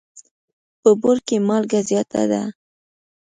په 0.81 0.89
بوړ 1.01 1.17
کي 1.27 1.37
مالګه 1.47 1.79
زیاته 1.89 2.21
ده. 2.31 2.43